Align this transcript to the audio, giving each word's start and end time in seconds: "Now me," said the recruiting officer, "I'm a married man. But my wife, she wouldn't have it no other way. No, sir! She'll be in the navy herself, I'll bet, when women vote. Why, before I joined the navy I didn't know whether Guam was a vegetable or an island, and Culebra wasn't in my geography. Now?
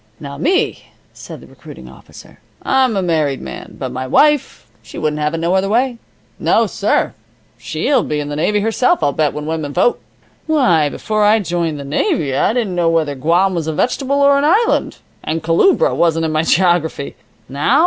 "Now 0.19 0.39
me," 0.39 0.85
said 1.13 1.41
the 1.41 1.45
recruiting 1.45 1.87
officer, 1.87 2.39
"I'm 2.63 2.97
a 2.97 3.03
married 3.03 3.39
man. 3.39 3.75
But 3.77 3.91
my 3.91 4.07
wife, 4.07 4.65
she 4.81 4.97
wouldn't 4.97 5.21
have 5.21 5.35
it 5.35 5.37
no 5.37 5.53
other 5.53 5.69
way. 5.69 5.99
No, 6.39 6.65
sir! 6.65 7.13
She'll 7.59 8.01
be 8.01 8.19
in 8.19 8.27
the 8.27 8.35
navy 8.35 8.61
herself, 8.61 9.03
I'll 9.03 9.11
bet, 9.13 9.31
when 9.31 9.45
women 9.45 9.73
vote. 9.73 9.99
Why, 10.47 10.89
before 10.89 11.23
I 11.23 11.37
joined 11.37 11.79
the 11.79 11.83
navy 11.85 12.33
I 12.35 12.51
didn't 12.51 12.73
know 12.73 12.89
whether 12.89 13.13
Guam 13.13 13.53
was 13.53 13.67
a 13.67 13.73
vegetable 13.73 14.19
or 14.21 14.39
an 14.39 14.43
island, 14.43 14.97
and 15.23 15.43
Culebra 15.43 15.93
wasn't 15.93 16.25
in 16.25 16.31
my 16.31 16.41
geography. 16.41 17.15
Now? 17.47 17.79